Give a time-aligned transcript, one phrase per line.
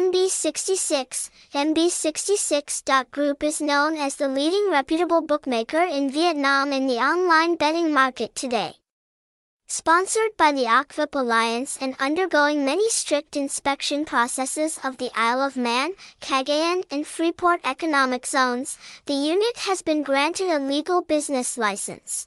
[0.00, 1.28] MB66.
[1.52, 8.34] MB66.group is known as the leading reputable bookmaker in Vietnam in the online betting market
[8.34, 8.72] today.
[9.68, 15.54] Sponsored by the OKVIP Alliance and undergoing many strict inspection processes of the Isle of
[15.54, 15.92] Man,
[16.22, 22.26] Cagayan and Freeport economic zones, the unit has been granted a legal business license.